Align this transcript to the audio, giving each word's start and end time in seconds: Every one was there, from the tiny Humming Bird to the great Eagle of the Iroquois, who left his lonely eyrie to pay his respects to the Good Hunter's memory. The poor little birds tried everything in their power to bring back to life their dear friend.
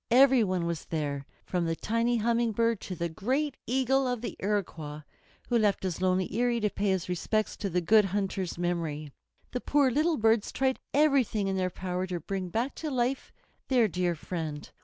Every 0.09 0.43
one 0.43 0.65
was 0.65 0.85
there, 0.85 1.27
from 1.45 1.65
the 1.67 1.75
tiny 1.75 2.17
Humming 2.17 2.53
Bird 2.53 2.81
to 2.81 2.95
the 2.95 3.07
great 3.07 3.55
Eagle 3.67 4.07
of 4.07 4.21
the 4.21 4.35
Iroquois, 4.39 5.01
who 5.47 5.59
left 5.59 5.83
his 5.83 6.01
lonely 6.01 6.27
eyrie 6.35 6.59
to 6.61 6.71
pay 6.71 6.89
his 6.89 7.07
respects 7.07 7.55
to 7.57 7.69
the 7.69 7.81
Good 7.81 8.05
Hunter's 8.05 8.57
memory. 8.57 9.11
The 9.51 9.61
poor 9.61 9.91
little 9.91 10.17
birds 10.17 10.51
tried 10.51 10.79
everything 10.91 11.47
in 11.47 11.55
their 11.55 11.69
power 11.69 12.07
to 12.07 12.19
bring 12.19 12.49
back 12.49 12.73
to 12.77 12.89
life 12.89 13.31
their 13.67 13.87
dear 13.87 14.15
friend. 14.15 14.71